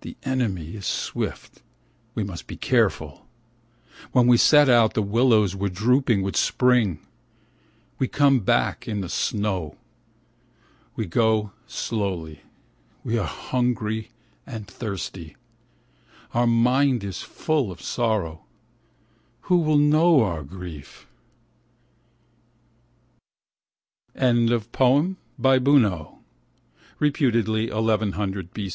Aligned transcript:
The 0.00 0.16
enemy 0.22 0.76
is 0.76 0.86
swift, 0.86 1.60
we 2.14 2.24
must 2.24 2.46
be 2.46 2.56
careful. 2.56 3.26
When 4.12 4.26
we 4.26 4.38
set 4.38 4.70
out, 4.70 4.94
the 4.94 5.02
willows 5.02 5.54
were 5.54 5.68
drooping 5.68 6.22
with 6.22 6.38
spring, 6.38 7.00
We 7.98 8.08
come 8.08 8.40
back 8.40 8.88
in 8.88 9.02
the 9.02 9.10
snow, 9.10 9.76
We 10.96 11.04
go 11.04 11.52
slowly, 11.66 12.40
we 13.04 13.18
are 13.18 13.26
hungry 13.26 14.10
and 14.46 14.66
thirsty, 14.66 15.36
Our 16.32 16.46
mind 16.46 17.04
is 17.04 17.20
full 17.20 17.70
of 17.70 17.82
sorrow, 17.82 18.46
who 19.42 19.58
will 19.58 19.76
know 19.76 20.22
of 20.22 20.28
our 20.28 20.42
grief? 20.44 21.06
By 24.14 25.58
Bunno. 25.58 26.20
Very 26.98 27.68
early. 27.68 28.70